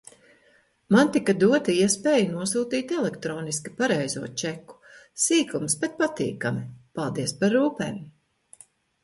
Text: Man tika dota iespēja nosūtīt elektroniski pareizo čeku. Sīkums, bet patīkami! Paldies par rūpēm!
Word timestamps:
Man 0.93 1.09
tika 1.17 1.33
dota 1.41 1.75
iespēja 1.81 2.23
nosūtīt 2.29 2.93
elektroniski 3.01 3.75
pareizo 3.83 4.25
čeku. 4.45 4.79
Sīkums, 5.27 5.77
bet 5.85 5.95
patīkami! 6.01 6.65
Paldies 7.01 7.37
par 7.45 7.57
rūpēm! 7.61 8.03